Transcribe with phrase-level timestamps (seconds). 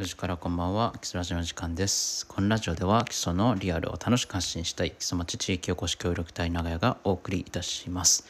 [0.00, 2.26] 4時からこんばんは、基礎ラジオの時間です。
[2.26, 8.26] このラジオでは基礎のリアルを楽しく発信したい基礎町地域おこし協力隊長屋がお送りいたします。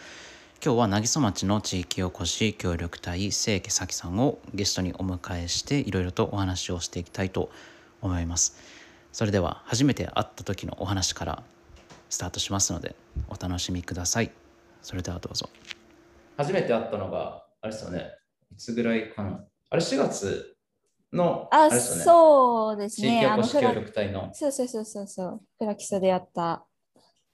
[0.61, 7.53] 今日は渚町の地域おこし協力隊清家咲さんをゲストにお迎えしていろいろとお話をしていきたいと
[8.03, 8.57] 思います。
[9.13, 11.45] それでは初めて会った時のお話から
[12.09, 12.97] スタートしますので
[13.29, 14.33] お楽しみください。
[14.83, 15.49] それではどうぞ。
[16.37, 18.11] 初めて会ったのがあれですよね。
[18.51, 19.45] いつぐらいかな。
[19.71, 20.57] あれ4月
[21.13, 21.79] のあ、ね。
[21.81, 23.29] そうですね。
[23.33, 24.31] おこし協力隊の。
[24.33, 25.41] そうそうそうそうそう。
[25.59, 26.65] フラキソでやった。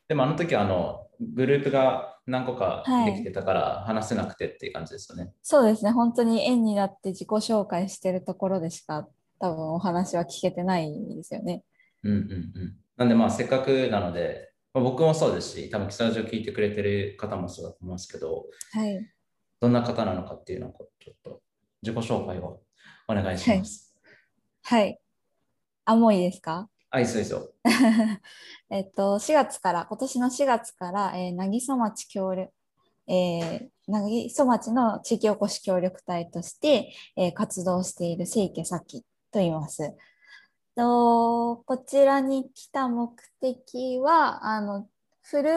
[0.09, 5.33] でもあの時はあのグループが何個かできてたから話せなくてっていう感じですよね。
[5.43, 5.91] そうですね。
[5.91, 9.09] 本当に縁になって自己紹介してるところでしか
[9.39, 11.65] 多分お話は聞けてないですよね。
[12.03, 12.77] うんうんうん。
[12.97, 19.11] なんでまあせっかくなので、まあ、僕もそうですし、多分、キサラジオ聞いてくれてる方もそうだと思いますけど、はい。
[19.61, 21.41] どんな方なのかっていうのをちょっと
[21.83, 22.61] 自己紹介を
[23.09, 23.95] お願いします。
[24.63, 24.99] はい。
[25.85, 26.69] あ、もういいですか？
[26.91, 27.53] はい、い、そうですよ。
[28.71, 32.53] えっと、4月から、今年の4月から、えー、渚町協力、
[33.07, 39.95] えー、渚町の地域おこし協力隊として、えー活動している清家咲と言います。
[40.75, 44.89] とこちらに来た目的は、あの、
[45.23, 45.51] 古、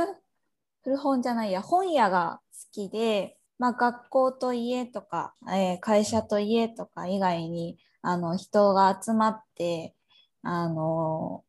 [0.84, 9.94] 古本じゃないや、本屋が好きで、まあ、学校と家とか、えー会社と家とか以外に、あの、人が集まって、
[10.42, 11.44] あの、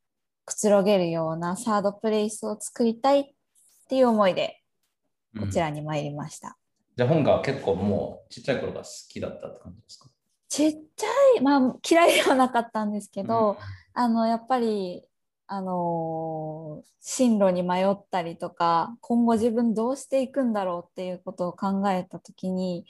[0.44, 3.25] くつろげるようなサードプレイスを作りたいっ
[3.88, 4.61] ていう思いで、
[5.38, 6.56] こちらうんに参りました。
[6.97, 10.11] じゃあ本が結構もうちっちゃい頃が好きだったって感じですか？
[10.48, 11.06] ちっちゃ
[11.38, 13.56] い、まあ、嫌いではなかったんですけど、
[13.94, 15.05] あの、やっぱり、
[15.53, 22.87] あのー進路に迷ったりとか、今後自分どうしていくんだろうっていうことを考えたときに、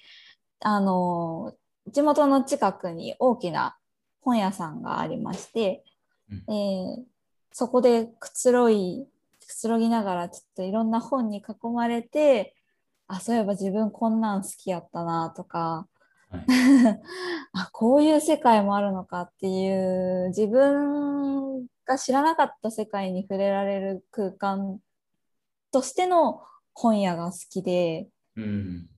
[0.61, 3.77] あのー地元の近くに大きな
[4.21, 5.85] 本屋さんがありまして、
[6.31, 6.55] うん。
[6.55, 7.03] えー
[7.53, 9.07] そこでくつろい、
[9.41, 12.55] くつろぎながらちょっといろんな本に囲まれて、
[13.09, 15.89] あ、そういえば自分こんなん好きやったなとか、
[16.31, 16.45] はい
[17.53, 24.81] あこういう世界もあるのかっていう自分が知らなかった世界に触れられる空間
[25.73, 26.43] としての
[26.73, 28.89] 本屋が好きでうん。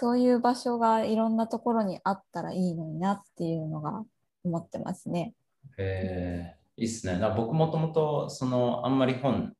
[0.00, 4.04] そういう場所がいろんなところにあったらいいのになっていうのが
[4.44, 5.34] 思ってますね。
[5.76, 7.18] えー、いいっすね。
[7.36, 9.54] 僕もともとそのあんまり本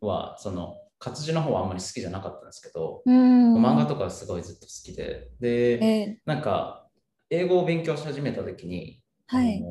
[0.00, 3.56] はその活字の方はあんまり好きじゃなかったんですけど、うん。
[3.56, 6.86] 漫画とかすごいずっと好きで、で、えなんか
[7.30, 9.62] 英語を勉強し始めた時に、ーはい。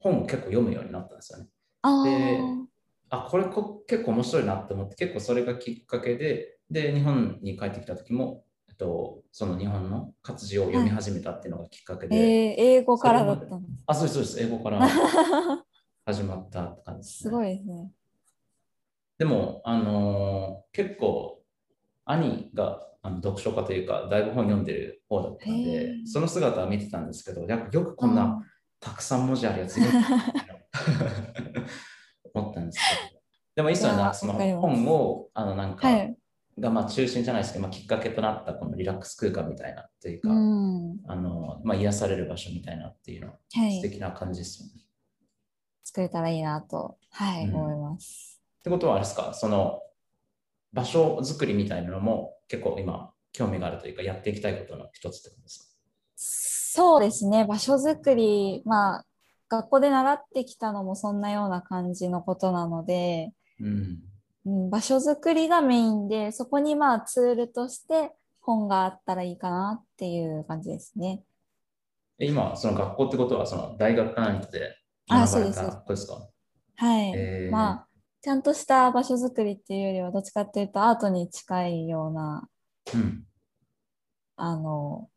[0.00, 1.48] 本を結構読むようになったんですよね。
[1.82, 2.66] あでー
[3.08, 13.84] あ、これこ結構面白いなって思って、結構それがきっかけで、で、日本に帰ってきた時も、えっと、その日本の活字を読み始めたっていうのがきっかけで、えー英語からだったんです。
[13.86, 14.86] あ、そうです、そうです、英語から
[16.04, 17.90] 始まったって感じです、 すごいですね。
[19.18, 21.42] でも、あのー結構、
[22.04, 28.44] 兄があの読書家というか、だいぶ本読んでる方だったんへで、ーその姿は見てたんですけど、やっぱよくこんな
[28.80, 29.78] たくさん文字あるやつ
[32.34, 33.20] 思ったんですけど。
[33.56, 36.16] でもいいっすよね、いやなんかその本を、あのなんか、はい。
[36.58, 40.98] がまあ中心じゃないですけど、まあ、きっかけとなったこのリラックス空間みたいなというか、うん。
[41.06, 43.76] あのまあ、癒される場所みたいなっていうのははい。
[43.76, 44.72] 素敵な感じですよね。
[45.84, 48.35] 作れたらいいなと、はい、うん思います。
[48.66, 49.80] ってことはあれですか、その
[50.72, 55.78] 場所作りみたいなのも結構今興味があるというか、やっていきたいことの一つってことです
[56.16, 59.04] そうですね、場所づくり、まあ、
[59.48, 63.64] 学校で習ってきたのもそんなような感じのことなので、か。
[63.66, 63.98] うん。
[64.46, 68.10] うん、場所づくりがメインで、そこにまあツールとして
[68.40, 71.22] 本があったらいいかなっていう感じですね。
[72.18, 74.74] え今、その学校ってことは、その大学か何かで
[75.08, 76.28] 学ばれたことですか？
[76.78, 77.12] はい。
[77.14, 77.85] えーまあ、
[78.22, 82.48] ちゃんとした場所づくりっていうよりは、どっちかっていうとアートに近いような、
[82.94, 83.24] うん。
[84.36, 85.08] あの、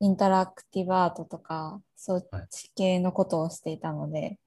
[0.00, 4.38] インタラクティブアートとか、そっち系のことをしていたので、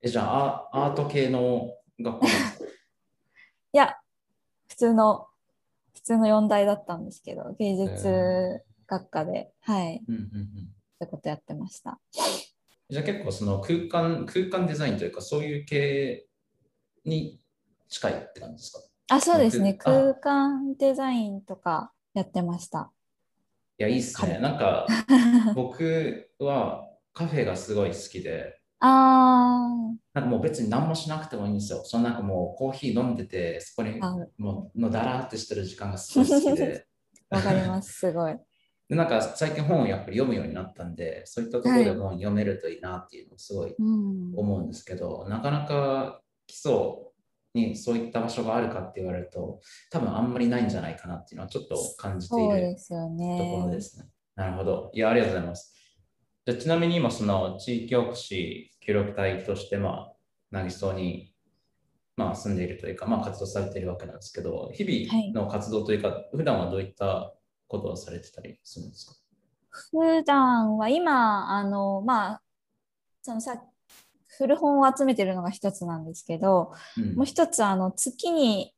[0.00, 2.26] え、じゃあア、アート系の学校
[3.72, 3.96] いや、
[4.68, 5.26] 普通の、
[5.94, 10.74] 普通の4大だったんですけど、芸術学科で、はい、うんうんうん。
[11.00, 11.98] そういうことやってました。
[12.88, 16.27] じゃあ結構その空間、空間デザインというか、そういう系
[17.08, 17.40] に
[17.88, 18.72] 近いって感じです
[19.08, 19.16] か？
[19.16, 19.74] あ、そうですね。
[19.74, 22.92] 空間デザインとかやってました。
[23.78, 24.34] いや、いいっすね。
[24.34, 24.86] かなんか、
[25.54, 29.68] 僕はカフェがすごい好きで、 あ
[30.14, 31.82] なんかもう別に何もしなくてもいいんですよ。
[31.84, 33.98] そのなんかもうコーヒー飲んでて、そこに
[34.36, 36.86] もうのだらーってしてる時間がすごい好きで、
[37.30, 37.92] わかります。
[37.92, 38.36] すごい。
[38.88, 46.72] でなんか最近本をやっぱり読むようになったんで、そういったところで本読めるといいなっていうのをすごいうん思うんですけど、なかなか基礎
[47.54, 49.60] にそういった場所があるかって言われると、
[49.90, 52.76] 多分あんまりないんじゃないかなっていうのはちょっと感じていそうる
[53.38, 53.80] ところねで。
[53.80, 54.08] すね。
[54.34, 54.90] なるほど。
[54.92, 55.74] いや、ありがとうございます。
[56.46, 60.14] じゃあちなみに今、その地域おこし協力隊として、まあ、
[60.50, 61.34] 渚に、
[62.16, 67.34] まあ、住んでいるというか、まあ、活動されているわけなんですけど、日々の活動というか、普段はどういった
[67.66, 69.14] ことをされてたりするんですか？
[69.70, 72.42] 普段は今、あの、まあ、
[73.22, 73.62] そのさ、
[74.38, 77.14] 古本を集めてるのが一つなんですけど、うん。
[77.16, 78.72] もう一つ、あの、月に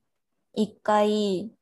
[0.55, 1.53] 一回、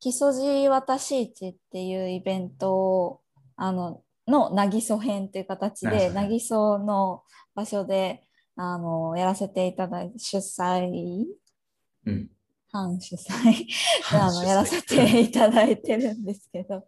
[0.00, 3.20] 木曽路渡し市っていうイベントを、
[3.56, 7.22] あの、の渚編っていう形で、渚の
[7.54, 8.22] 場所で、
[8.56, 11.24] あの、やらせていただいて、主催。
[12.06, 12.30] うん。
[12.70, 13.66] 反 主催。
[14.12, 16.84] あのやらせていただいてるんですけど、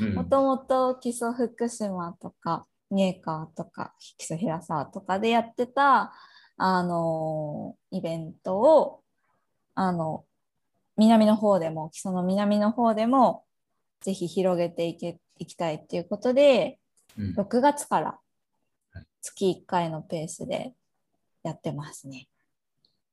[0.00, 0.14] うん。
[0.14, 6.12] もともと基礎福島とか三重川とか基礎平沢とかでやってた
[6.56, 9.00] あのイベントを
[9.74, 10.24] あの
[10.96, 13.44] 南の方でも基礎の南の方でも
[14.02, 16.78] ぜひ広げていけいきたいっていうことで
[17.18, 18.18] うん6月から
[18.92, 20.74] はい月1回のペースで
[21.42, 22.28] やってますね。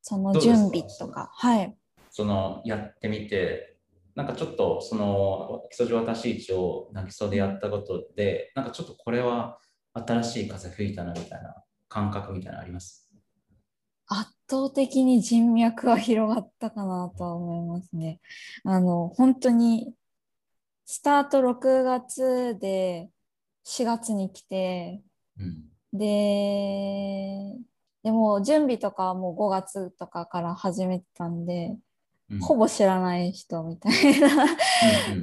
[0.02, 1.76] その準備とか、はい。
[2.10, 3.76] そのやってみて、
[4.16, 9.60] なんかちょっとその基礎上渡し市を渚でやったことで、なんかちょっとこれは
[9.94, 11.56] 新しい風吹いたなみたいな
[11.88, 13.10] 感覚みたいなのあります？
[14.08, 18.20] 圧倒的に人脈は広がったかなとは思いますね。
[18.64, 19.94] あの、本当に、
[20.86, 23.10] スタート6月で
[23.64, 25.02] 4月に来て、
[25.40, 25.66] うん。
[25.98, 27.56] で、
[28.02, 31.80] でも準備とかはもう5月とかから始めてたんで、うん
[32.42, 34.46] ほぼ知らない人みたいな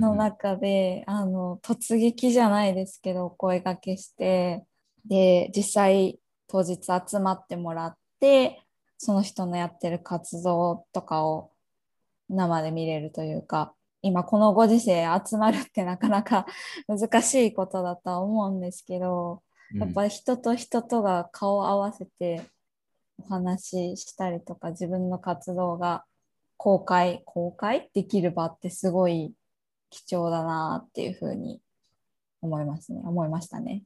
[0.01, 4.65] の中で、あの、突撃じゃないですけど、お声掛けして、
[5.05, 6.19] で、実際
[6.49, 8.63] 当日集まってもらって、
[8.99, 11.53] その人のやってる活動とかを
[12.29, 13.73] 生で見れるというか、
[14.03, 16.47] 今このご時世集まるってなかなか
[16.89, 19.43] 難しいことだとは思うんですけど、
[19.75, 19.81] うん。
[19.81, 22.43] やっぱり人と人とが顔を合わせて
[23.19, 26.05] お話ししたりとか自分の活動が
[26.57, 27.91] 公開公開？
[27.95, 29.33] できる場ってすごい
[29.91, 31.61] 貴重だなっていうふうに
[32.41, 33.85] 思いますね思いましたね。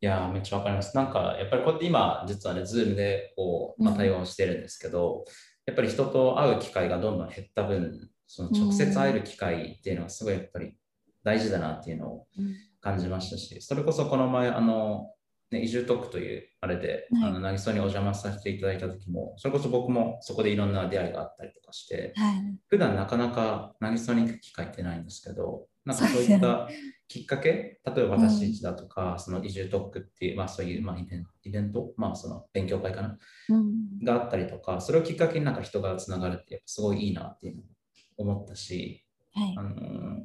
[0.00, 0.96] いやーめっちゃわかります。
[0.96, 5.24] なんかやっぱりこうやって今、実はね、ズームでこう、まあ、うん対応してるんですけど、
[5.66, 10.76] やっぱり人と会う機会がどんどん減った分、その直接会える機会っていうのはすごいやっぱり
[11.24, 12.26] 大事だなっていうのを
[12.80, 15.10] 感じましたし、それこそこの前、あの、
[15.50, 17.30] ね、移住特区というあれで、はい。
[17.30, 26.68] あの渚にお邪魔させていただいた時も、それこそ僕もそこでいろんな出会いがあったりとかして、はい、普段なかなか渚に行く機会ってないんですけど、なんかそういった
[27.08, 33.16] きっかけ、例えば私たちだとか、その移住特区っていう、まあそういう、まあ、イベンイベント、まあその勉強会かな、
[33.48, 34.04] うん。
[34.04, 37.64] があったりとか、それをきっかけになんか人がつながるってやっぱすごいいいなっていうのを
[38.18, 39.02] 思ったし、
[39.32, 39.54] はい。
[39.56, 40.22] あのー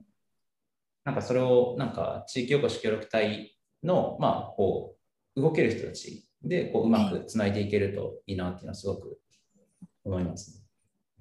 [1.06, 5.03] なんかそれをなんか地域おこし協力隊の、まあこう、
[5.36, 9.20] 動ける人たちでこううまくつないでいけるといいなっていうのはすごく
[10.04, 10.64] 思います、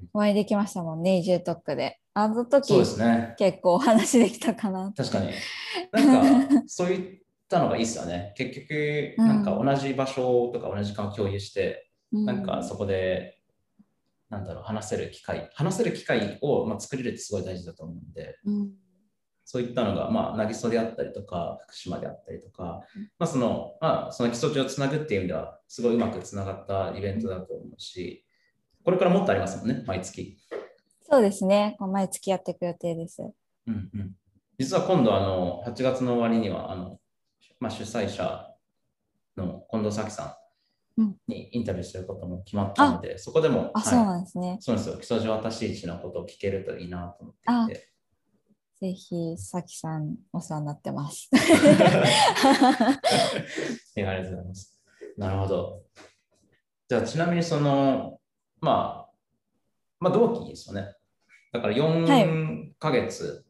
[0.01, 0.09] ね。
[0.13, 1.99] お会いできましたもんね移住特区で。
[2.15, 3.35] あのそう時ですね。
[3.39, 4.93] 結構お話できたかな。
[4.95, 5.31] 確かに。
[5.93, 8.35] なんか、そういったのがいいですよね。
[8.37, 13.39] 結局、うんなんか同じ場所とか同じ時間を共有して、うなんかそこで、
[14.29, 18.73] なんだろう、話せる機会、話せる機会を、まあ、作れるってすごい大事だと思うんで、うん
[19.45, 22.83] そういったのが、まあ、渚であったりとか、福島であったりとか、
[23.19, 28.25] まあ、その、まあ、その基礎地をつなぐっていう意味では、すごいうまくつながったイベントだと思うし、
[28.85, 30.39] これからもっとありますもんね、毎月。
[31.03, 31.77] そうですね。
[31.79, 33.23] 毎月やっていく予定です。
[33.67, 34.13] うんうん、
[34.59, 36.99] 実は今度あの8月の終わりにはあの、
[37.61, 38.49] まあ、主催者
[39.37, 40.39] の近藤咲さ
[40.97, 44.59] うんんにインタビューすることも決まったので、そこでも、あ、はいそうなんですね。
[44.61, 47.92] そうなんですよ基礎上私市のことを聞けるといいなと思っていて。
[48.83, 51.31] ぜひ、さきさんお世話になってます。
[51.33, 51.39] あ
[53.95, 54.83] りがとうございます。
[55.17, 55.85] なるほど。
[56.89, 58.19] じゃあちなみにその、
[58.61, 59.15] まあ、
[60.01, 60.97] まあ同期ですよね。
[61.53, 63.47] だから4ヶ月、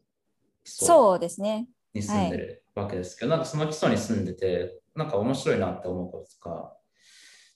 [0.63, 1.67] そうそうですね。
[1.95, 6.77] に住んでるわけですけど、なんかその基礎に住んでて、なんか面白いなって思うこととか、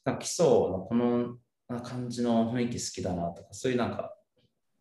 [0.03, 1.38] なんか基礎のこの
[1.84, 4.17] 感じの雰囲気好きだなとか、そういうなんか、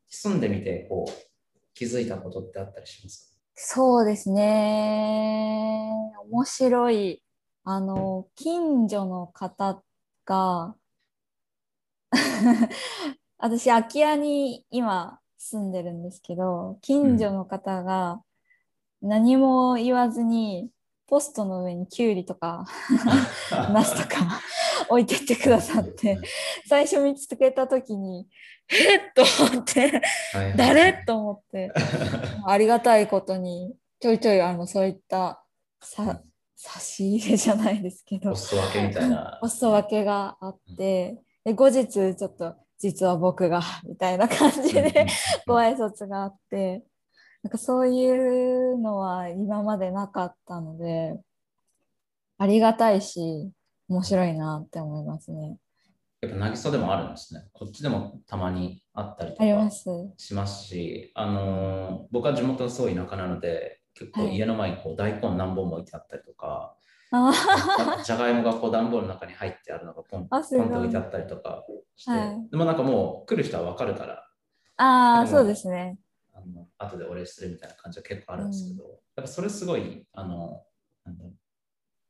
[0.09, 1.36] 住んでみてこう
[1.77, 3.39] 気づいたことってあったりします？
[3.55, 5.91] そうですね。
[6.31, 7.23] 面白い。
[7.65, 9.83] あの、近所の方
[10.25, 10.75] が、
[13.39, 18.23] 私、空き家に今住んでるんですけど、近所の方が、
[19.03, 20.71] 何も言わずに
[21.07, 22.65] ポストの上にきゅうりとか
[23.73, 24.41] ナスとか
[24.89, 26.19] 置いてってくださって
[26.69, 28.27] 最初見つけた時に
[28.69, 30.03] えっと思って
[30.57, 31.05] 誰？
[31.07, 31.73] と思って
[32.47, 35.43] ありがたいことにちょいちょいあのそういった
[35.81, 36.21] さ
[36.57, 39.39] 差し入れじゃないですけどポスト分けみたいな。
[39.41, 45.07] ポスト分けがあってで後日ちょっと実は僕がみたいな感じで
[45.47, 46.83] ご挨拶があって
[47.43, 51.19] なんかそういうのは今までなかったので
[52.39, 53.51] ありがたいし
[53.89, 55.59] 面白いなって思いますね。
[56.21, 57.45] やっぱ渚でもあるんですね。
[57.53, 59.89] こっちでもたまにあったりとかす。
[60.17, 66.75] しますし、あのー僕は地元がすごい田舎なので、結構はい家の前にこう大根何本も置いてあったりとか、
[67.13, 71.65] あじゃがいもがこう段ボールの中に入ってあるのがポンポンと置いてあったりとか
[71.95, 74.27] して、はいでもなんかもう来る人は分かるから、
[74.79, 75.99] あー、でもそうですね。
[76.35, 80.63] あの後でお礼するみたいな感じは結構あるんですけど、やっぱそれすごい、あの、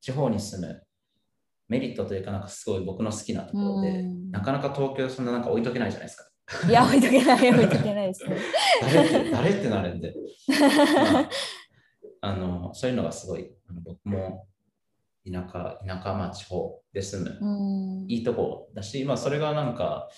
[0.00, 0.85] 地方に住む
[1.68, 6.68] メリットというか、なんかすごい僕の好きなところで、うんなかなか東京そんななんか置いとけないじゃないですか。
[6.68, 8.36] いや、置いとけない、 置いとけないですね。
[8.82, 10.14] 誰って誰ってなるんで、
[10.48, 11.30] まあ、
[12.20, 13.50] あのそういうのがすごい
[13.82, 14.46] 僕も
[15.24, 18.10] 田舎田舎まあ地方で住む、うん。
[18.10, 20.08] いいとこだし、まあ、それがなんか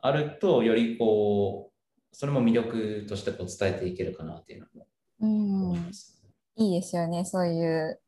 [0.00, 4.86] あるとよりこうそれも魅力としてこう伝えていけるかなっていうのも
[5.20, 5.92] うん思いま。
[5.92, 6.20] す、
[6.56, 8.00] いいですよね、そういう。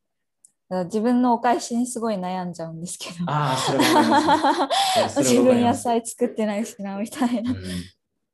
[0.71, 3.27] 自分のお返しにすごい悩んじゃうんですけど。
[5.19, 7.53] 自分野菜作ってないしなみたいな。
[7.53, 7.59] うん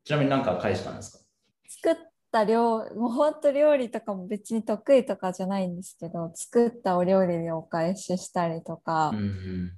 [0.02, 1.24] ちなみに何か返したんですか？
[1.68, 1.96] 作っ
[2.32, 9.72] た料もうほんと料理とかも別に得意とかじゃないんですけど作ったお料理でお返ししたりとか、うんうん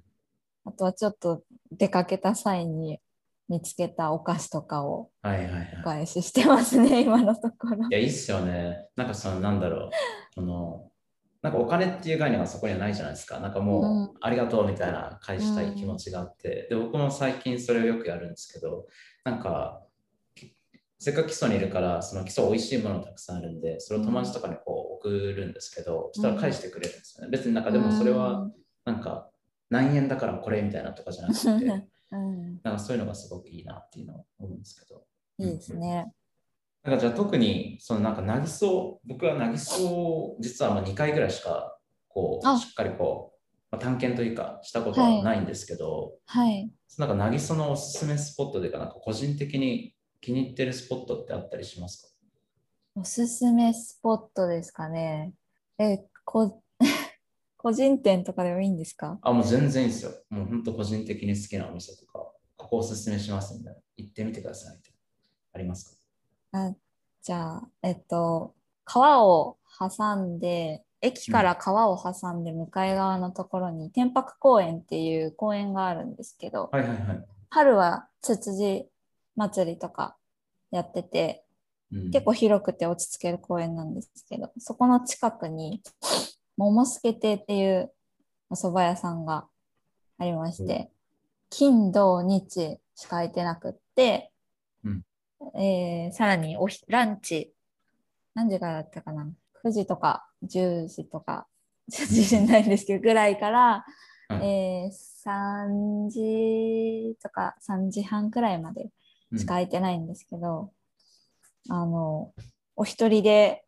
[0.64, 1.42] あとはちょっと
[1.72, 3.00] 出かけた際に
[3.48, 5.82] 見つけたお菓子とかをはいはいはいお。
[5.82, 7.90] 返ししてますね今のところい。
[7.90, 8.86] や、いいっすよね。
[8.94, 9.90] なんかその、なんだろう。
[10.34, 10.91] その、
[11.42, 13.40] なんかお金っていう概念はそこにはないじゃないですか。
[13.40, 18.86] なんかもう、うんありがとうみたいな返したい気持ちがあって、で、僕も最近それをよくやるんですけど、
[19.24, 19.82] なんか、
[20.36, 20.54] き
[21.00, 27.30] せっかく基礎にいるから、その基礎美味しいものたくさんあるんで、それを友達とかにこう送るんですけど、そしたら返してくれるんですよね。
[27.32, 28.48] 別になんかでもそれは、
[28.84, 29.28] なんか、
[29.68, 31.48] 何円だからこれみたいなとかじゃなくて、
[32.12, 35.04] うん、なんかそういうのがすごくいいなっていうのを思うんですけど。
[35.38, 36.12] いいですね。
[36.84, 42.54] なんかじゃあ特にそのなんかなぎそ僕はなぎそ実はまあ2回ぐらいしかこあ。
[42.54, 43.38] うしっかりこう、
[43.70, 46.70] まあ、探検というかしたことはないんですけど、はい。
[46.98, 52.16] なんかなぎそのおすすめスポットというかなんか個人的に気に入ってるスポットってあったりします
[52.94, 55.32] おすすめスポットですかね。
[55.78, 56.62] え、こ
[57.56, 59.12] 個人店とかでもいいんですか？
[59.12, 60.10] かあもう全然いいですよ。
[60.30, 62.18] もう本当個人的に好きなお店とか
[62.56, 63.80] ここおすすめしますみたいな。
[63.96, 64.78] 行ってみてください
[65.54, 66.01] ありますか？
[66.52, 66.72] あ
[67.22, 68.54] じゃあ、えっと、
[68.84, 78.86] 川を挟んで、駅から川を挟んで向かい側のところに天白公園っていう公園があるんですけど、はいはいはい、春はつつじ
[79.34, 80.16] 祭りとか
[80.70, 81.44] やってて、
[81.92, 85.80] うん、結構広くて落ち着ける公園なんですけど、そこの近くに
[86.56, 87.92] 桃助亭っていう
[88.50, 89.46] お蕎麦屋さんが
[90.18, 90.90] ありまして、
[91.50, 94.30] 金土日しか空いてなくって、
[94.84, 95.02] うん
[95.54, 97.54] えーさらにおひランチ。
[98.34, 99.26] 何時からだったかな
[99.64, 101.46] ？9時とか10時とか。
[101.90, 103.84] ちょっと自信ないんですけどぐらいから、
[104.28, 108.90] はいえー3時とか3時半くらいまで
[109.30, 109.38] うん。
[109.38, 110.72] しか空いてないんですけど、
[111.68, 112.32] あの
[112.74, 113.64] お一人で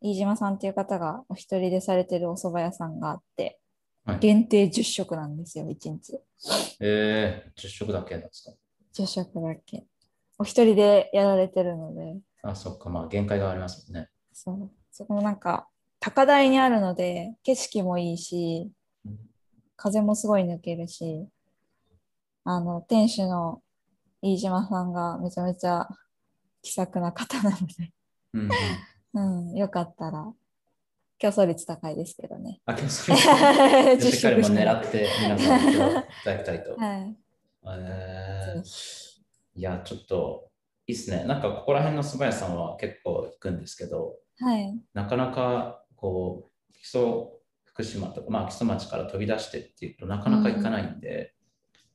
[0.00, 3.58] 飯島さんっていう方がお一人でされてるお蕎麦屋さんがあって、
[4.04, 4.18] はい。
[4.18, 6.20] 限定10食なんですよ1日。
[6.80, 8.56] えー、10食だけなんですか
[9.02, 9.84] ？10食だけ
[10.38, 12.18] お一人でやられてるので。
[12.42, 12.88] あそっか。
[12.90, 14.08] まあ限界がありますもんね。
[14.32, 14.70] そう。
[14.90, 15.68] そこもなんか
[16.00, 18.70] 高台にあるので景色もいいし
[19.04, 19.18] うん。
[19.76, 21.26] 風もすごい抜けるし
[22.44, 23.62] あの店主の
[24.22, 25.88] 飯島さんがめちゃめちゃ
[26.62, 27.92] 気さくな方なので、
[28.32, 28.50] うんうん。
[29.50, 30.32] うん、よかったら
[31.18, 32.60] 競争率高いですけどね。
[32.66, 35.74] あ、今日それしっ実かりも狙って皆さんい
[36.24, 36.76] ただきたいと。
[36.80, 37.16] はい。
[37.78, 38.62] えー。
[38.62, 39.15] ぜ
[39.56, 40.50] いや、ちょっと
[40.86, 41.24] いいっすね。
[41.24, 44.78] なんかここら辺の蕎麦屋さんは結構行くんですけど、はい。
[44.92, 47.00] なかなかこう、基礎
[47.64, 51.34] 福島とか、まあ基礎町から飛び出してっていうとなかなか行かないんで、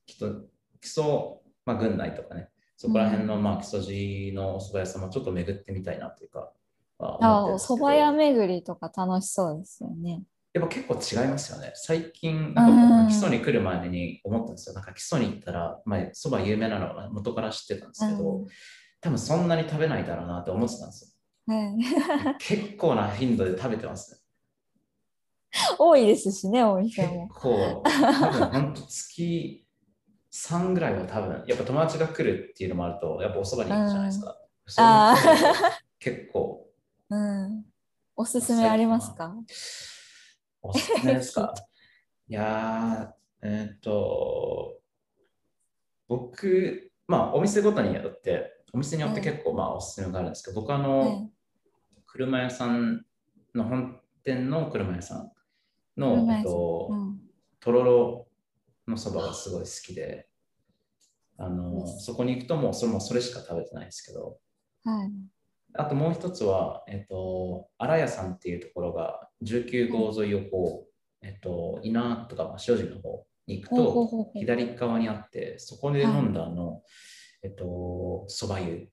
[0.05, 0.41] きっと
[0.81, 1.03] 基礎、
[1.65, 6.51] まあ、郡内とかね、そこら辺のまあ基礎寺のお蕎麦屋さんもちょっと巡ってみたいなというか、
[6.97, 10.23] はあ、お蕎麦屋巡りとか楽しそうですよね。
[10.53, 11.71] やっぱ結構違いますよね。
[11.75, 14.75] 最近、うんなんか基礎に来る前に思ったんですよ。
[14.75, 18.47] なんか基礎に行ったら、まあ、そば有名なのは元から知ってたんですけど、うん
[19.03, 21.17] 多分そんなに食べないだろうなって思ってたんです
[21.47, 21.55] よ。
[21.55, 24.19] はい、 結構な頻度で食べてますね。
[25.79, 27.27] 多いですしね、お店結も。
[27.29, 29.65] 構、多分本当月
[30.31, 34.37] 3ぐらいは多分、やっぱ友達が来るっていうのもあると、やっぱおそばに行くじゃないですか。
[34.67, 36.67] そういうの食べると結構、
[37.09, 37.65] うん。
[38.15, 39.33] おすすめありますか？
[40.61, 41.53] おすすめですか？
[42.27, 44.79] いやー、えーっと、
[46.07, 51.31] 僕、まあお店ごとによって、お店によって結構まあおすすめがあるんですけど、僕あの、はい。
[52.05, 53.05] 車屋さん
[53.55, 55.31] の本店の車屋さん
[55.97, 57.21] の、えっとうん。
[57.59, 58.27] とろろ
[58.87, 60.27] のそばがすごい好きで、
[61.37, 64.39] あのそこに行くともうそれもそれしか食べてないですけど、
[64.83, 65.11] はい。
[65.73, 76.81] あともう一つは、えっと、荒屋さんっていうところが19号沿いをこう、えっと、稲とかまあ塩尻の方に行くと、左側にあって、そこで飲んだあの、
[77.43, 78.87] えっと、そば湯。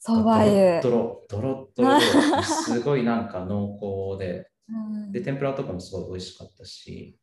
[0.00, 0.80] そば湯。
[0.82, 3.78] ドロドロドロドロ すごいなんか濃
[4.14, 5.12] 厚で、うん。
[5.12, 7.18] で、天ぷらとかもすごい美味しかったし、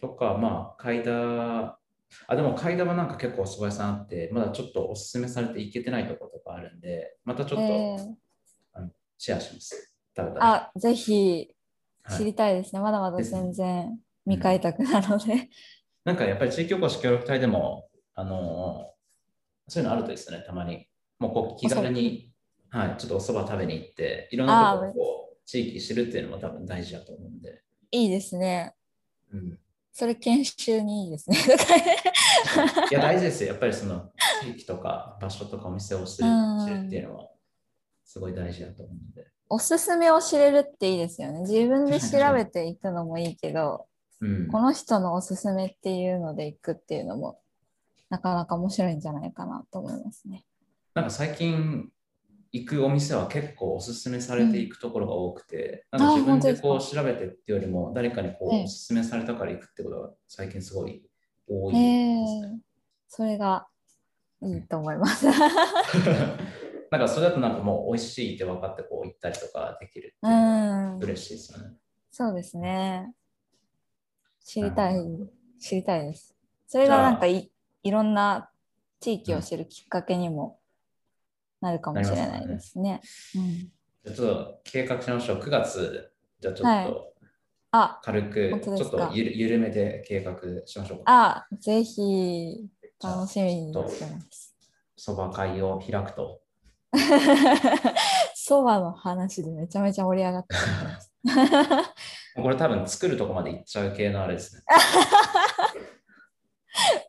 [0.00, 1.78] とか、まあ、貝田、
[2.28, 8.16] あ、でも貝田はなんか結構お蕎麦屋さんあって、まだちょっとおすすめされていけてないところとかあるんで、またちょっとえー
[9.18, 9.95] シェアします。
[10.16, 10.54] 食べたら。
[10.54, 11.48] あ、ぜひ
[12.02, 12.80] はい知りたいですね。
[12.80, 15.48] まだまだですね全然未開拓なので。
[16.04, 18.92] なんかやっぱり地域おこし協力隊でも、あの
[19.68, 20.86] そういうのあるといいですね、たまに。
[21.18, 22.30] もうこう気軽に、
[22.70, 27.62] はい、ちょっとお蕎麦食べに行って、いろんなところをこう地域知るっていうのも多分大事だと思うんで。
[27.90, 28.74] いいですね。
[29.32, 29.58] うん、
[29.92, 31.38] それ研修にいいですね。
[32.90, 33.48] いや、大事ですよ。
[33.50, 36.26] やっぱりその地域とか場所とかお店を知る
[36.86, 37.30] っていうのは
[38.04, 39.35] すごい大事だと思うので。
[39.48, 41.40] おすすめを知れるっていいですよね。
[41.40, 43.86] 自分で調べていくのもいいけど、
[44.20, 47.38] うん、この人のおすすめっていうのでいくっていうのも、
[48.08, 50.44] なかなか面白いんじゃないかなと思いますね。
[50.94, 51.90] なんか最近
[52.52, 61.04] 行くお店は結構おすすめされていくところが多くて、なんか自分でこうあ調べてっていうよりも誰かにこええうおすすめされたから行くってことが最近すごい
[61.46, 61.78] 多いで
[62.26, 62.60] すね。
[63.08, 63.66] それが
[64.42, 65.26] いいと思います。
[66.90, 71.74] なんかそれだとなんかもう美味しいって分かってこう行ったりとかできるってういうのはん、嬉しいですよね。
[72.10, 73.12] そうですね。
[74.44, 74.94] 知りたい
[75.58, 76.36] 知りたいです。
[76.66, 77.50] それがなんかい
[77.82, 78.50] いろんな
[79.00, 80.58] 地域を知るきっかけにも
[81.60, 83.00] なるかもしれないですね。
[83.34, 85.38] うん、じゃあちょっと計画しましょう。
[85.38, 87.12] 9月、じゃあちょはいっと
[87.72, 91.04] あ、軽く、ちょっとゆる緩めで計画しましょうか。
[91.06, 92.68] あ、ぜひ
[93.02, 94.56] 楽しみにしてます。
[94.96, 96.40] そば会を開くと。
[98.34, 101.12] そばの話でめちゃめちゃ盛り上がってます。
[102.36, 104.62] これ多分作るとこまで行っちゃう系のあれですね。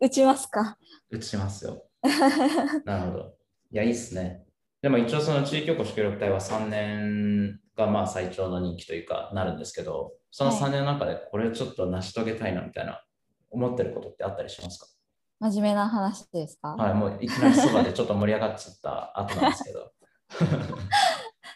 [0.02, 0.78] 打ちますか。
[1.10, 1.84] 打ちますよ。
[2.86, 3.34] なるほど。
[3.72, 4.44] いや、いいっすね。
[4.82, 13.04] でも一応その地域おこし協力隊は3年がまあ最長の任期というかなるんですけど、そのはい3年の中でこれちょっと成し遂げたいなみたいな
[13.50, 14.97] 思ってることってあったりします
[15.40, 19.92] 真面目な話ですか、かはい、もういきなりそばでちょっと盛り上がっちゃった後なんですけど。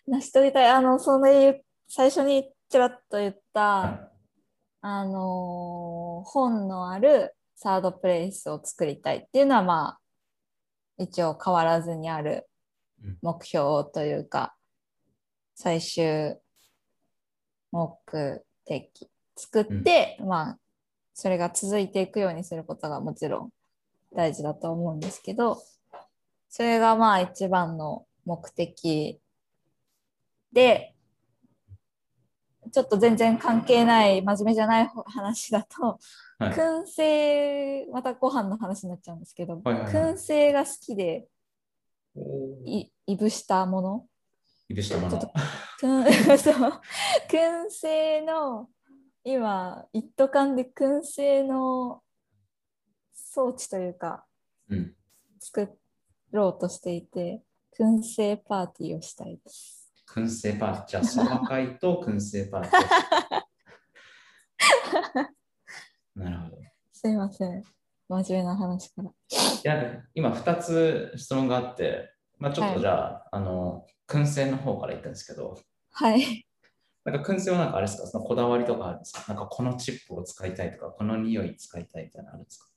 [0.07, 0.67] 成し遂げたい。
[0.67, 1.27] あの、その
[1.87, 4.11] 最初にちらっと言った、は
[4.81, 9.99] あのー本のあるサードプレイスを作りたいっていうのはまあ
[10.97, 12.47] 一応変わらずにある
[13.03, 13.17] うん。
[13.23, 14.55] 目標というか、
[15.55, 16.37] 最終
[17.71, 19.09] 目的。
[19.35, 20.59] 作って、まあ
[21.13, 23.49] それが続いていくようにすることがもちろん
[24.13, 25.61] 大事だと思うんですけど
[26.49, 29.19] それがまあ一番の目的
[30.51, 30.93] で
[32.71, 35.99] ちょっと全然関係ない真面目じゃない話だと、
[36.39, 36.53] はい。
[36.53, 39.93] 燻製またご飯の話になっちゃうんですけど、はいはいはい。
[40.13, 41.27] 燻製が好きで
[42.65, 44.05] いいぶしたもの。
[44.69, 45.19] いぶしたもの。
[45.81, 48.69] 燻製の
[49.23, 52.01] 今一斗缶で燻製の
[53.33, 54.25] 装置というか
[54.69, 54.93] うん。
[55.39, 55.69] 作
[56.31, 57.41] ろうとしていて
[57.79, 59.91] 燻製パーティーをしたいです。
[60.13, 60.87] 燻製パーティー。
[60.87, 62.81] じゃあ、そば会と燻製パーティー。
[66.23, 66.57] なるほど。
[66.91, 67.63] すいません
[68.09, 69.09] 真面目な話から。
[69.09, 69.13] い
[69.63, 75.57] や、今2つ質問があって、まあ、ちょっとじゃあ、あの、燻製の方から言ったんですけど、
[75.93, 76.45] はい。
[77.05, 78.07] なんか燻製はなんかあれですか？
[78.07, 79.23] そのこだわりとかあるんですか？
[79.33, 82.67] なんかこのチップを使いたいとか、この匂い使いたいみたいなのあるんですか？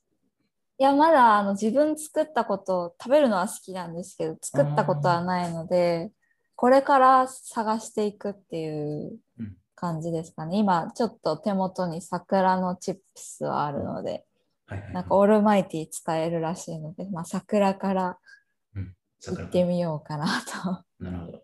[0.77, 6.11] いやまだあの自分作ったこと食べるのは好きなんですけど作ったことはないので
[6.55, 10.57] これから探していくっていううん感じですかね。
[10.57, 14.23] 今ちょっと手元に桜のチップスはあるので
[14.67, 14.93] はいはいはい。
[14.93, 18.17] なんかオールマイティ使えるらしいので、まあ、桜から
[18.73, 18.85] 行
[19.19, 20.83] 桜ってみようかなと。
[21.03, 21.41] なるほど。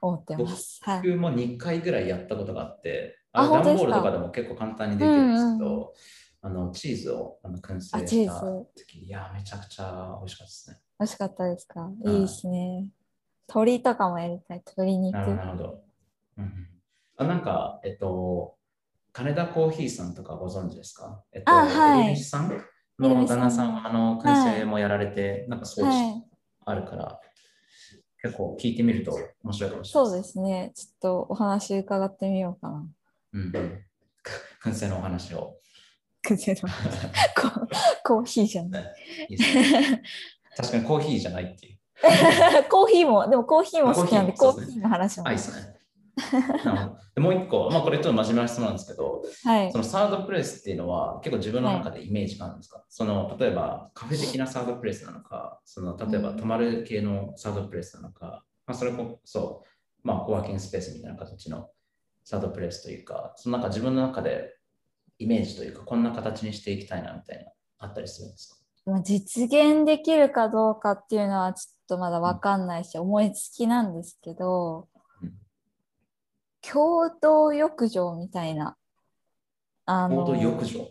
[0.00, 0.78] 思ってます。
[0.82, 1.02] はい。
[1.02, 3.84] 僕も2回ぐらいやったことがあって、ああれ段本当ですか？
[3.84, 5.86] ボールとかでも結構簡単にできるんですけど、うんう
[6.44, 10.80] あのチーズをあの燻製したズ時いや、めちゃくちゃ美味しかったですね。
[10.98, 11.86] 美味しかったですか？
[11.86, 12.88] んいいですね。
[13.48, 14.58] 鶏とかもやりたい。
[14.58, 15.14] 鶏肉。
[15.14, 15.84] なるほど。
[16.38, 16.68] うんうん
[17.18, 18.56] あなんか、えっと、
[19.12, 21.22] 金田コーヒーさんとかご存知ですか？
[21.32, 22.48] えっと、あはいさん
[22.98, 26.24] の旦那さんはあの燻製もやられて、なんか装置はい。
[26.64, 27.20] あるから、
[28.22, 30.72] 結構聞いてみると面白いかもしれそうないですね。
[30.74, 32.86] ちょっとお話伺ってみようかな。
[33.34, 33.84] うんうん。
[34.64, 35.56] 燻製のお話を。
[36.22, 36.68] くぜの
[38.04, 38.94] ココーヒーじゃない。
[39.28, 40.02] いいね
[40.56, 41.78] 確かにコーヒーじゃないっていう。
[42.68, 45.28] コーヒーも、でもコーヒーも好きなんで、コーヒーの話も。
[45.28, 45.76] あ、いいですね。
[47.14, 49.78] でもう一個、まあこれちょっと真面目な質問なんですけど、はいそ。
[49.78, 59.62] のサードプレイスっていうのは結構自分の中でイメージがあるんですか、その例えばカフェ的なサードプレイスなのか、その例えばうん泊まる系のサードプレイスなのか、まあ、それこそ、
[60.02, 61.70] まあ、コワーキングスペースみたいな形の
[62.24, 64.54] サードプレイスというか、そのなんか自分の中で
[65.22, 74.88] イメージというか、こんな形にしていきたいなみたいな、あったりするんですまあ実現できるかどうかっていうのはちょっとまだわかんないし、思いつきなんですけど、
[75.22, 75.32] うん
[76.64, 78.76] 共同浴場みたいな、
[79.84, 80.88] あかコードの、浴場？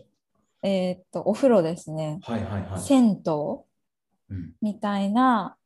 [0.62, 2.20] えーっと、お風呂ですね。
[2.22, 2.80] はいはいはい。
[2.80, 3.32] 銭湯
[4.30, 5.56] うんみたいな、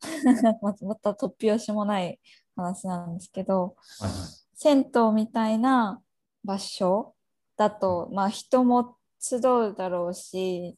[0.62, 2.20] ままた突拍子もない
[2.56, 6.02] 話なんですけど、はいはい銭湯みたいな
[6.44, 7.14] 場所
[7.60, 10.76] だと、まあ人も集うだろうし、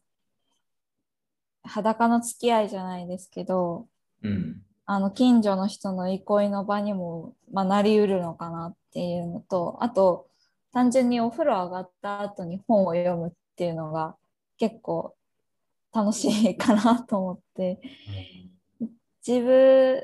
[1.62, 3.86] 裸の付き合いじゃないですけど、
[4.24, 4.62] うん。
[4.84, 10.26] あの近所の人の憩いの場にも、まあ、なりうるのかなっていうのと、あと
[10.72, 14.16] 単純にお風呂上がった後に本を読むっていうのが
[14.58, 15.14] 結構
[15.94, 17.80] 楽しいかなと思って、
[19.24, 20.02] 自分、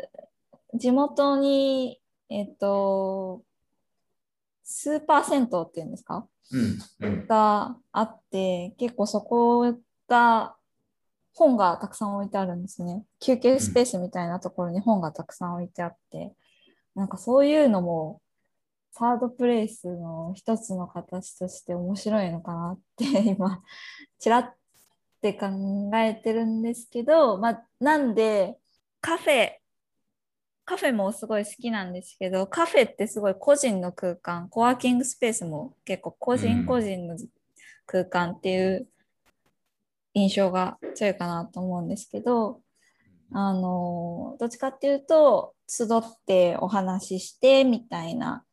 [0.75, 3.43] 地元に、えっと、
[4.63, 6.25] スーパー銭湯っていうんですか？
[7.29, 9.75] があって、結構そこ
[10.09, 10.57] が
[11.35, 13.05] 本がたくさん置いてあるんですね。
[13.21, 16.33] 休憩スペースみたいなところに本がたくさん置いてあって、
[16.95, 18.21] なんかそういうのも
[18.93, 23.63] サードプレイスの一つの形として面白いのかなって 今、
[24.19, 24.55] ちらっ
[25.23, 25.47] て考
[25.95, 28.59] えてるんですけど、まあ、なんで
[29.01, 29.53] カフェ、
[30.69, 37.17] カフェもすごい好きなんですけど、カフェってすごい個人の空間、コワーキングスペースも結構個うん人個人の
[37.87, 38.87] 空間っていう
[40.13, 42.61] 印象が強いかなと思うんですけど、
[43.33, 45.89] あの、どっちかっていうと、集っ
[46.27, 48.45] てお話ししてみたいな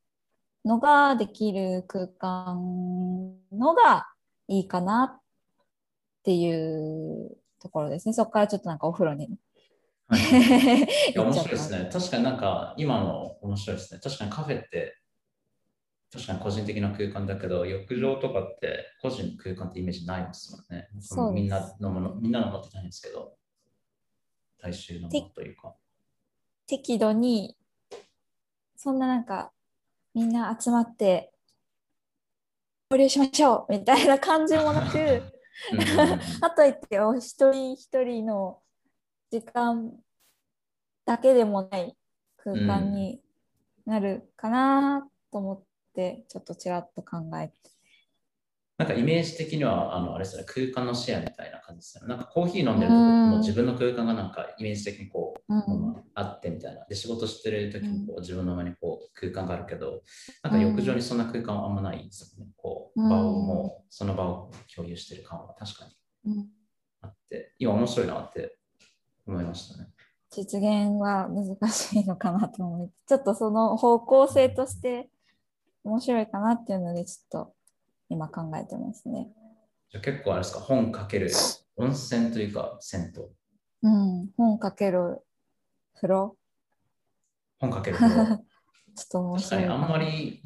[0.64, 4.08] のができる空間のが
[4.48, 5.22] いいかなっ
[6.24, 8.14] ていうところですね。
[8.14, 9.38] そこからちょっとなんかお風呂に
[10.08, 11.90] はいはい いや、面白いですね。
[11.92, 14.00] 確かになんか、今の面白いですね。
[14.00, 14.98] 確かにカフェって、
[16.12, 20.90] 確かに個人的な空間だけど、浴場とかって個人の空間ってイメージないですもんね。
[21.00, 23.36] そうみんなのもの、みんなのものってないんですけど、
[24.60, 25.76] 大衆のものというか。
[26.68, 27.58] 適度に
[28.76, 29.52] そんななんか
[30.14, 31.32] みんな集まって
[32.90, 38.62] 交流しましょうみたいな感じもなくうんうんうん かといってお一人一人の
[39.40, 39.92] 時間
[41.06, 41.98] だけでもない
[42.38, 43.20] 空間に
[43.86, 47.54] なるかなと思って、ちょっとちらっと考えて。
[48.78, 52.08] なんかイメージ的には、あの、あれですね、空間のシェアみたいな感じですね。
[52.08, 56.86] なんかコーヒー飲んでるとうんもう自分の空間がなんかイメージ的にこう、うんあってみたいな。
[56.86, 60.02] で、仕事してる時もこう自分の前にこう空間があるけど、
[60.44, 62.52] なんか浴場にそんな空間はあんまないですよね。
[62.56, 65.92] こう、うん場をもう、その場を共有してる感は確かに
[66.34, 66.48] うん
[67.02, 68.58] あって、今面白いなって
[69.28, 69.90] 思いましたね。
[70.32, 75.10] 実現は難しいのかなと思いちょっとその方向性として
[75.84, 77.54] 面白いかなっていうのでちょっと
[78.10, 79.30] 今考えてますね。
[79.92, 81.32] じゃあ結構あれですか、本かける
[81.78, 83.24] 温泉というか銭湯。
[83.84, 85.20] うん、本かける
[85.96, 86.38] 風呂
[87.60, 88.40] 本かける ちょ風呂っ
[89.12, 90.42] と面確かにあんまり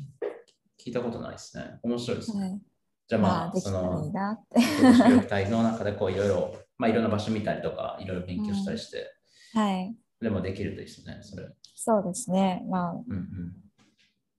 [0.79, 1.79] 聞いたことないですね。
[1.83, 2.41] 面白いですね。
[2.41, 2.61] はい、
[3.07, 4.61] じゃあままあ、あできたらいそのい、なって。
[4.61, 9.13] 視力体の中でこういろいろ、まあいろんな場所見たりとか、いろいろ勉強したりして、
[9.53, 11.47] はい、でもできるといいですね、それ。
[11.75, 12.63] そうですね。
[12.69, 13.53] まあうんうん。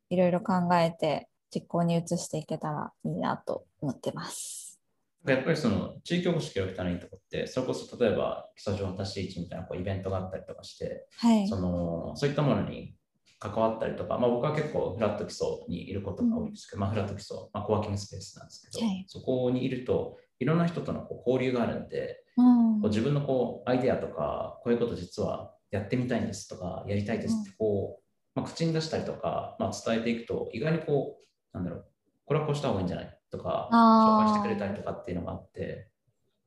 [0.09, 4.81] いろいろ考えて実行に移していけたらいいなと思ってます。
[5.27, 11.47] やっぱりその地域おこし協力隊のいいとこって、それこそ例えば基礎上達市みたいなこうイベントがあったりとかして、はい。
[11.47, 12.95] そのそういったものに
[13.39, 22.81] 関わったりとか、まあ、僕は結構フラット基礎にいることが多いんですけど、まあ、フラット基礎、まあ、コワーキングスペースなんですけど、はいそこにいるといろんな人とのこう交流があるんで、うん。
[22.81, 28.01] こう自分のこうアイデアとか、こういうこと実はやってみたいんですとか、やりたいですってこう
[28.35, 31.87] まあ、口に出したりとか、まあ、伝えていくと、意外にこう、なんだろう、
[32.25, 35.89] これはこうした方がいいんじゃないとか、紹介してくれたりとかっていうのがあって、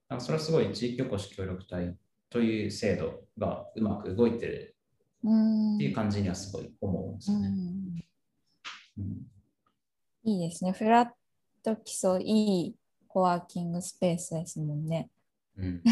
[0.09, 1.95] なんかそれはすごい地域おこし協力隊
[2.29, 4.75] という制度がうまく動いてる
[5.23, 5.75] うん。
[5.75, 7.47] っていう感じにはすごい思うんですよね。
[8.97, 9.03] うん。
[9.03, 10.31] うん。
[10.31, 10.71] いいですね。
[10.71, 11.09] フラッ
[11.63, 12.75] ト基礎いい
[13.13, 15.09] コワーキングスペースですもんね。
[15.55, 15.83] うん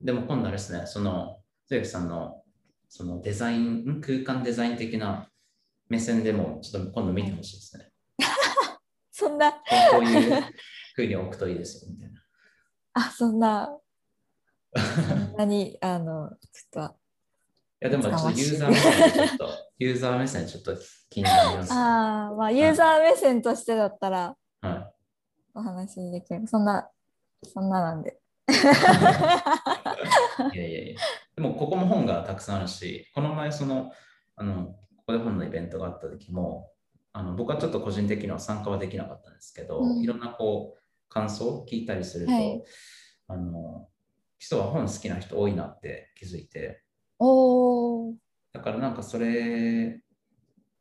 [0.00, 2.42] でも今度あれですね、その、つ木さんの
[2.88, 5.28] そのデザイン、ん空間デザイン的な
[5.88, 7.90] 目線でも、ちょっと今度見てほしいですね。
[9.10, 9.58] そんな、こ
[10.00, 10.42] ういう
[10.94, 12.22] ふうに置くといいですよ、みたいな。
[12.94, 13.76] あ、そんな、
[14.74, 16.96] そんなに、あの、ちょっと、
[17.80, 20.76] いや、でもちょっとユーザー目線でちょっと、ユーザー目線ちょっと
[21.10, 21.76] 気になります、ね。
[21.76, 24.36] ああ、まあ、ユーザー目線としてだったらは
[25.56, 26.46] お話できる。
[26.46, 26.88] そんな、
[27.42, 28.20] そんななんで。
[28.48, 28.52] い。
[28.52, 28.56] い
[30.58, 31.00] やいやいや。
[31.34, 33.92] でも、ここも本がたくさんあるし、この前、その、
[34.36, 34.66] あの、
[34.96, 36.70] ここで本のイベントがあった時も、
[37.12, 42.62] あの僕はちょっと個人的には参加はできなかったんですけど、うんいろんなこう、感想を聞いたりすると、はい
[43.28, 43.88] あの、
[44.38, 46.82] 基礎は本好きな人多いなって気づいて、
[47.18, 48.14] おー、
[48.52, 50.02] だからなんかそれ、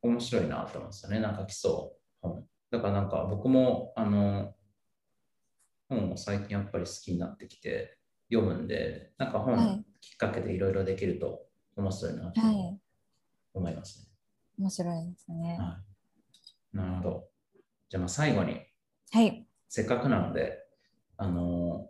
[0.02, 1.20] 面白いなと思うんですよね。
[1.20, 1.72] なんか基礎
[2.22, 2.46] 本。
[2.70, 4.55] だからなんか僕も、あの、
[5.90, 7.98] 本を最近やっぱり好きになってきて
[8.32, 11.46] 読むんで、なんかはい本きっかけでいろいろできると
[11.76, 12.80] 面白いなとはい。
[13.54, 14.06] 思いますね。
[14.60, 15.58] 面白いですね。
[15.60, 15.80] は
[16.74, 16.78] い。
[16.78, 17.28] なるほど。
[17.90, 18.60] じゃあまあ最後に、
[19.12, 19.48] はい。
[19.70, 20.60] せっかくなので、
[21.18, 21.88] あの、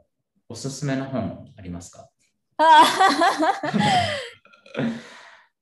[0.49, 2.09] おすすめの本ありますか？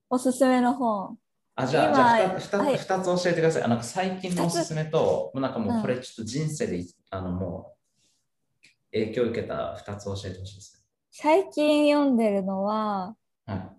[0.10, 1.18] おすすめの本。
[1.56, 3.64] あ、じゃあ、今じゃあ 2, つはい二つ教えてください。
[3.64, 7.83] あなんか最近のおすすめと、もうなんかもうこれうちょっと人生で、あのもう
[8.94, 13.16] 影響を受けた2つ教えてほしいです最近読んでるのは、
[13.48, 13.70] ね。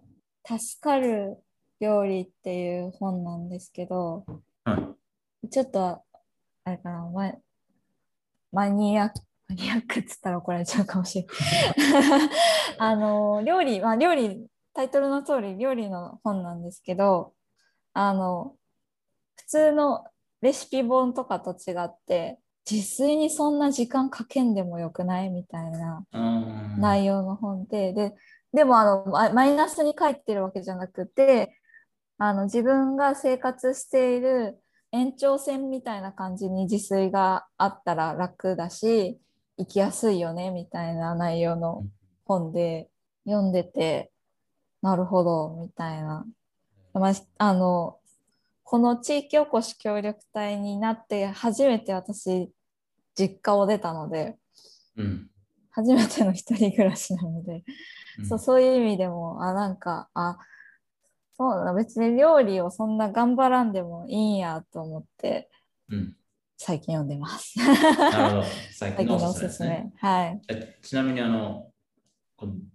[0.46, 1.38] 助かる
[1.81, 4.24] 料理っていう本なんですけど、
[4.64, 4.77] はい。
[4.77, 4.94] は
[5.44, 5.48] い。
[5.48, 6.03] ちょっと、
[6.64, 7.33] あれかな、マ
[8.53, 12.31] マニアック、マニアックっつったら怒られちゃうかもしれない。
[12.79, 17.35] あの、料理、まあ料理、タイトルの通り料理の本なんですけど、
[17.94, 18.57] あの、
[19.37, 20.07] 普通の
[20.40, 22.38] レシピ本とかと違って、
[22.70, 25.29] 自炊にそんな時間かけんでもよくない？
[25.31, 26.05] みたいな。
[26.79, 28.14] 内容の本で、で、
[28.53, 31.59] でもあのママイナスに書いてるわけじゃなくて、
[32.18, 34.59] あの自分が生活している
[34.92, 39.18] 延長線みたいな感じに自炊があったら楽だし、
[39.59, 41.85] 生きやすいよねみたいな内容の
[42.24, 42.88] 本で
[43.27, 44.11] 読んでて、
[44.83, 46.24] なるほどみたいな。
[46.94, 47.98] まあ、あの、
[48.64, 52.50] この地域おこし協力隊になって初めて私、
[53.14, 54.37] 実家を出たので、
[54.96, 55.31] うん。
[55.70, 57.64] 初めての一人暮らしなので、
[58.18, 60.38] うんそうそういう意味でも、あ、なんか、あ、
[61.37, 65.50] そうだな、別に料理をそんな頑張らんでもいいんやと思って、
[65.90, 66.16] うん。
[66.57, 67.59] 最近読んでます。
[67.59, 68.44] なるほど。
[68.72, 70.07] 最近のおすすめです。
[70.07, 70.40] はい。
[70.48, 71.70] えちなみにあの、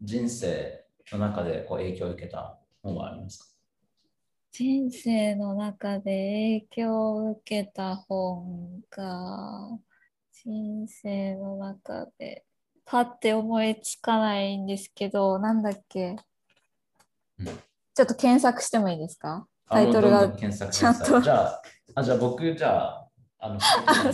[0.02, 3.59] 人生の中でこう影響を受けた本はありますか？
[4.52, 9.70] 人生の中で影響を受けた本が、
[10.32, 12.46] 人生の中で、
[12.86, 16.16] パッて思いつかないんですけど、なんだっけ？
[17.40, 17.46] うん。
[17.46, 19.48] ちょっと検索してもいいですか？
[19.68, 21.22] あタイトルがちゃんと。
[21.22, 21.62] じゃあ、
[21.96, 23.08] あじゃあ僕、じゃあ、
[23.38, 24.12] あの、 あ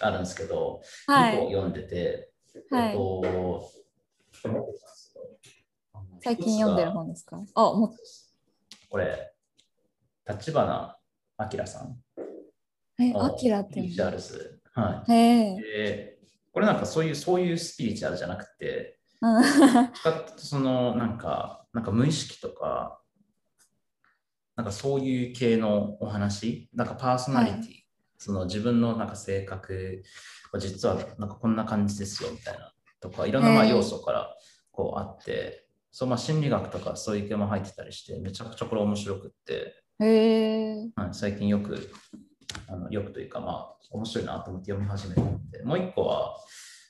[0.00, 1.52] あるんですけど、2個はい。
[1.52, 2.32] 読んでて、
[2.70, 2.90] はい。
[2.90, 3.22] えっと、
[6.24, 7.40] 最近読んでる本ですか？
[7.54, 7.96] あ、もう、
[8.92, 9.32] これ、
[10.28, 10.98] 立花
[11.38, 11.96] 明さん？
[13.02, 14.60] え、のアキラってスピリチュアルス。
[14.74, 15.10] はい。。
[15.62, 16.18] で、
[16.52, 18.98] これなんかそういう、そういうスピリチュアルじゃなくて、
[20.36, 23.00] そのなんか、なんか無意識とか、
[24.56, 27.64] なんかそういう系のお話、なんかパーソナリティ、は
[28.18, 30.02] その自分のなんか性格
[30.52, 34.36] は実はなんかこんな感じですよみたいなとか、いろんなまあ要素から
[34.70, 39.74] こうあって、そうまあ心理学とかそういう系も入ってたりして、めちゃくちゃこれ面白くって。
[40.96, 41.90] はい、最近よく、
[42.66, 45.20] あのよくというか、まあ、面白いなと思って読み始めて
[45.58, 46.34] て、もう一個は、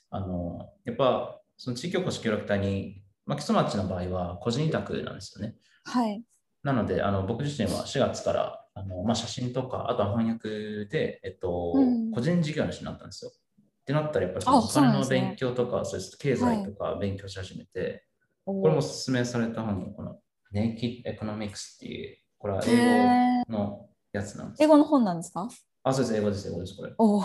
[0.09, 5.55] あの、やっぱ、その地域おこし協力隊に、まあ、基礎町の場合は個人委託なんですよね。
[5.83, 6.23] はい。
[6.63, 13.31] なので、あの僕自身は4月から、あのまあ、写真とか、あとは翻訳で、えっと、うん個人事業主になったんですよ。
[13.31, 18.12] ってなったら、やっぱりお金の勉強とか、そうです経済とか勉強し始めて、お
[18.45, 20.19] これもおすすめされた本のこの
[20.53, 23.43] Naked Economics っていう、これはへ英え。
[23.47, 25.47] 語のやつなんです英語の本なんですか？
[25.83, 26.93] あ、そうです、英語です、英語です、これ。
[26.97, 27.21] おお。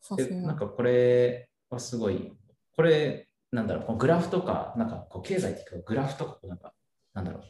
[0.00, 0.54] さですなんが。
[0.54, 2.32] かこれはすごい、
[2.76, 6.74] これ、なんだろう、このグラフとか、なんかこう経済っていうか、グラフとか、なんか、
[7.14, 7.42] なんだろう、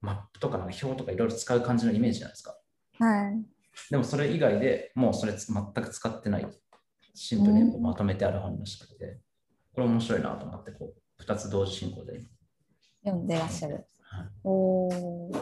[0.00, 2.56] マップとかなんか表とかいろいろ使う感じのイメージじゃないですか。
[2.98, 3.44] はい。
[3.90, 6.46] でもそれ以外でもうそれ全く使ってない。
[7.14, 9.18] シンプルにこうまとめてある本らしくて、
[9.74, 12.24] これ面白いなと思って、こう、2つ同時進行で
[13.04, 13.86] 読んでらっしゃる。
[14.00, 15.40] はいおお、ね。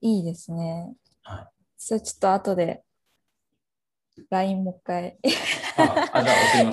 [0.00, 0.94] いいですね。
[1.22, 1.48] はい。
[1.76, 2.82] それちょっと後で
[4.28, 5.18] LINE もう一回。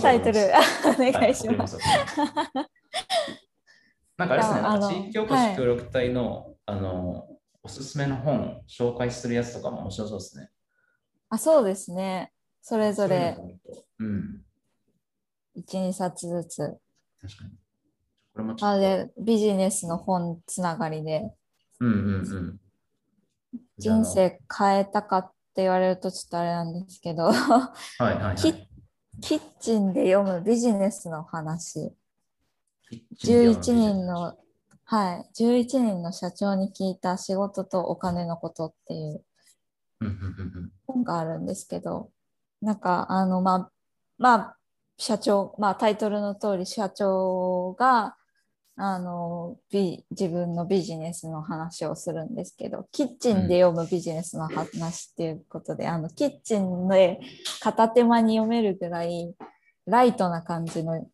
[0.02, 0.40] タイトル
[0.86, 1.78] お願いします。
[4.18, 7.30] なんかあれですね、の地域おこし協力隊の、あの、
[7.62, 10.50] おすすめの本紹介するやつとかも面白そうですね。
[11.30, 12.32] あ、そうですね。
[12.62, 13.38] それぞれ
[14.00, 14.44] うん、
[15.56, 16.78] 1、2冊ずつ。
[17.22, 17.52] 確かに。
[18.38, 18.56] これも。
[18.62, 21.32] あで、ビジネスの本つながりで、
[21.80, 22.60] うんうんうん。
[23.78, 28.36] 人生変えたかって言われるとちょっとあれなんですけど、はいはいはい。
[28.36, 28.54] キ
[29.20, 31.92] キッチンで読むビジネスの話。
[33.20, 34.38] キッ11チンで読む人の、
[34.86, 39.24] はい、11人の社長に聞いた仕事とお金のことっていう
[40.86, 42.12] 本があるんですけど、
[42.62, 43.72] なんか、あの、まあ、
[44.18, 44.58] まあ、
[44.98, 48.17] 社長、まあ、タイトルの通り、社長が、
[48.80, 57.20] あの、ビ自分のビジネスの話をするんですけど、キッチンで読むビジネスの話っていうことで、あの、キッチンで
[57.60, 59.34] 片手間に読めるぐらい、
[59.88, 61.08] ライトな感じの、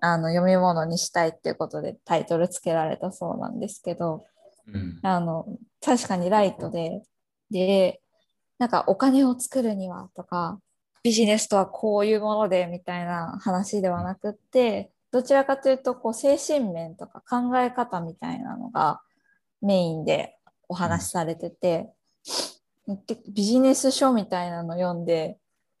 [0.00, 4.24] あの、読み物にしたいっていうことでタイトルつけられたそうなんですけど、
[4.66, 4.98] うんうん。
[5.02, 5.44] あの、
[5.84, 7.02] 確かにライトで、
[7.50, 8.00] で、
[8.58, 10.58] なんかお金を作るにはとか、
[11.02, 19.00] ビジネスとはこういうものでみたいな話ではなくって、どちらかというと、こう、精神面とか考え方みたいなのが
[19.60, 20.36] メインで
[20.68, 21.90] お話しされてて、
[23.06, 25.38] でビジネス書みたいなの読んで、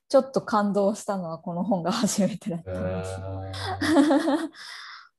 [0.08, 3.20] ちょっと感動したのはこの本が初めてだっえたんです。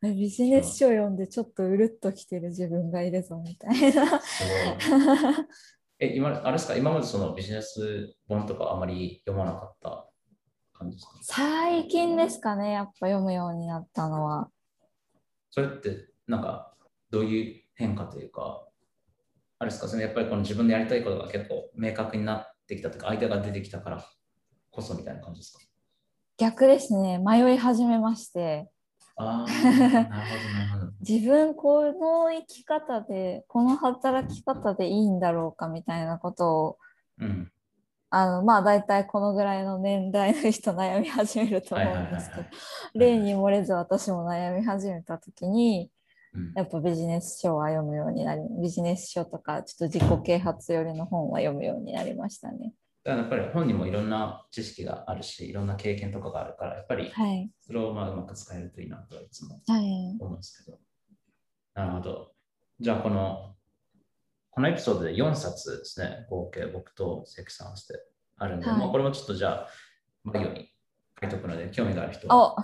[0.03, 4.21] ー ビジネス書を読んでちょっとうるっときてる自分がいるぞみたいな。
[5.99, 10.10] え、今、あれですか、今までそのビジネス本とかあまり読まなかった？
[10.81, 11.11] 感じですか？
[11.21, 14.49] 最近ですかね、やっぱ読むようになったのは。
[15.49, 16.73] それって、なんか、
[17.09, 18.67] どういう変化というか、
[19.59, 24.05] あれですか、そのやっぱりこの自分でやりたいことが結構明確になってきたというか、相手が出てきたから
[24.71, 25.59] こそみたいな感じですか？
[26.37, 28.71] 逆ですね、迷い始めまして、
[29.17, 29.51] ああ、
[30.09, 30.91] なるほど、なるほど。
[31.07, 36.77] 自分この生き方で、この働き方でいいんだろうかみたいなことを、
[37.19, 37.51] うん。
[38.11, 45.89] あの、まあ大体このぐらいの年代の人悩み始めると思うんですけどはいはいはいはい、例に漏れず私も悩み始めた時に、
[46.33, 52.73] うんやっぱビジネス書は読むようになり、ビジネス書とかちょっと自己啓発寄りの本は読むようになりましたね。
[53.05, 57.49] だからやっぱり本にもいろんな知識があるし、いろんな経験とかがあるから、やっぱりはい。
[57.61, 60.17] それをまあうまく使えるといいなとはいつもはい。
[60.19, 60.77] 思うんですけど。
[61.73, 62.31] なるほど。
[62.81, 63.55] じゃあこの、
[64.51, 67.99] このエピソードで4冊ですね、合計僕と関さん合わせて
[68.37, 69.67] あるんで、はいまあこれもちょっとじゃあ、
[70.29, 70.69] 概要に
[71.19, 72.61] 書いておくので、興味がある人はお、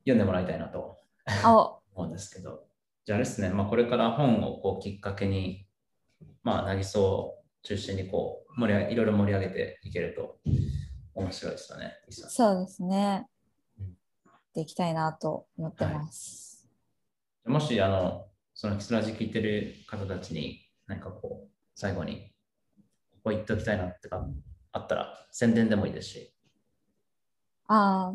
[0.00, 0.98] 読んでもらいたいなと
[1.46, 2.66] お、 思うんですけど、
[3.04, 5.66] じゃあですね、まあ、これから本をこうきっかけに、
[6.42, 10.38] まあ、なぎそを中心にこう盛り上げいろいろ盛り上げていけると
[11.14, 11.94] 面白いですよね。
[12.10, 13.26] そうですね
[13.78, 13.96] うん。
[14.54, 16.68] できたいなと思ってます。
[17.44, 22.32] もし、あの、そのキスラジ聞いてる方たちに、何かこう、最後に、
[23.12, 24.26] ここ言っておきたいなってか、
[24.72, 26.34] あったら、宣伝でもいいですし。
[27.68, 28.14] あ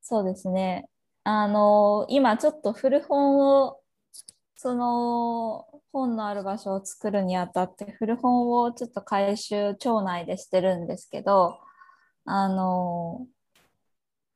[0.00, 0.88] そうですね。
[1.22, 3.80] あの、今ちょっと古本を、
[4.56, 11.58] その本のある場所を作るにあたって、古本をちょっと回収、町内でしてるんですけど、
[12.24, 13.26] あの、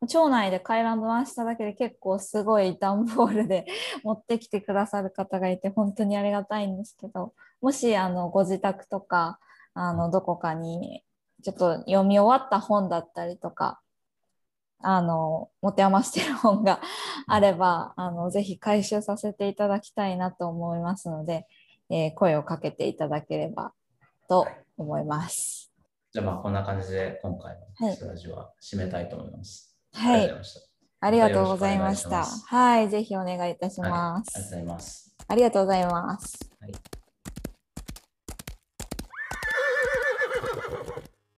[0.07, 3.67] 町内で回覧回しただけで結構すごい段ボールで
[4.05, 9.41] 持ってきてくださる方がいて本当にありがたいんですけどもしあのご自宅とか
[9.75, 11.05] あのどこかに
[11.43, 13.81] ちょっと読み終わった本だったりとか
[14.81, 16.81] あの持て余してる本が
[17.27, 21.49] あればあのぜひ回収させていただきたいなと思いますので、
[21.91, 23.73] えー声をかけていただければ
[24.29, 24.47] と
[24.77, 25.73] 思います。
[26.13, 29.63] じゃあ、まあ、こんな感じで今回のスラジは締めたいと思います。
[29.63, 30.63] はいありがとうござい。
[31.01, 32.25] ありがとうございました。
[32.25, 34.51] はい、ぜひお願いいたしまはい、ありがとうごす。
[34.51, 35.15] ざいます。
[35.29, 36.51] ありがとうございます。
[36.61, 36.98] はい